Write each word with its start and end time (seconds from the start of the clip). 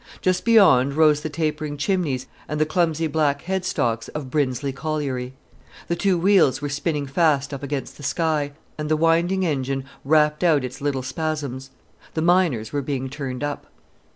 Just 0.19 0.45
beyond 0.45 0.95
rose 0.95 1.21
the 1.21 1.29
tapering 1.29 1.77
chimneys 1.77 2.25
and 2.47 2.59
the 2.59 2.65
clumsy 2.65 3.05
black 3.05 3.43
headstocks 3.43 4.07
of 4.15 4.31
Brinsley 4.31 4.73
Colliery. 4.73 5.35
The 5.89 5.95
two 5.95 6.17
wheels 6.17 6.59
were 6.59 6.69
spinning 6.69 7.05
fast 7.05 7.53
up 7.53 7.61
against 7.61 7.97
the 7.97 8.01
sky, 8.01 8.53
and 8.79 8.89
the 8.89 8.97
winding 8.97 9.45
engine 9.45 9.83
rapped 10.03 10.43
out 10.43 10.63
its 10.63 10.81
little 10.81 11.03
spasms. 11.03 11.69
The 12.15 12.23
miners 12.23 12.73
were 12.73 12.81
being 12.81 13.09
turned 13.11 13.43
up. 13.43 13.67